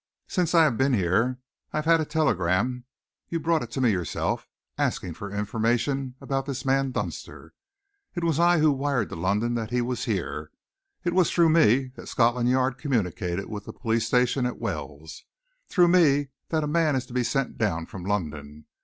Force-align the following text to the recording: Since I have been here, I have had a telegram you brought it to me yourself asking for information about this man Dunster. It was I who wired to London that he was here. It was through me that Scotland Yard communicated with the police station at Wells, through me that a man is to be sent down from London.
Since 0.27 0.55
I 0.55 0.63
have 0.63 0.79
been 0.79 0.95
here, 0.95 1.37
I 1.71 1.77
have 1.77 1.85
had 1.85 2.01
a 2.01 2.05
telegram 2.05 2.85
you 3.29 3.39
brought 3.39 3.61
it 3.61 3.69
to 3.73 3.81
me 3.81 3.91
yourself 3.91 4.47
asking 4.75 5.13
for 5.13 5.29
information 5.31 6.15
about 6.19 6.47
this 6.47 6.65
man 6.65 6.89
Dunster. 6.89 7.53
It 8.15 8.23
was 8.23 8.39
I 8.39 8.57
who 8.57 8.71
wired 8.71 9.09
to 9.09 9.15
London 9.15 9.53
that 9.53 9.69
he 9.69 9.79
was 9.79 10.05
here. 10.05 10.49
It 11.03 11.13
was 11.13 11.29
through 11.29 11.49
me 11.49 11.89
that 11.97 12.07
Scotland 12.09 12.49
Yard 12.49 12.79
communicated 12.79 13.47
with 13.47 13.65
the 13.65 13.73
police 13.73 14.07
station 14.07 14.47
at 14.47 14.57
Wells, 14.57 15.23
through 15.69 15.89
me 15.89 16.29
that 16.49 16.63
a 16.63 16.67
man 16.67 16.95
is 16.95 17.05
to 17.05 17.13
be 17.13 17.23
sent 17.23 17.59
down 17.59 17.85
from 17.85 18.03
London. 18.03 18.65